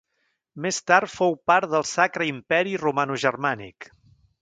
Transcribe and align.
Més 0.65 0.79
tard 0.91 1.11
fou 1.17 1.37
part 1.51 1.69
del 1.75 1.87
Sacre 1.91 2.29
Imperi 2.33 2.77
Romanogermànic. 2.87 3.93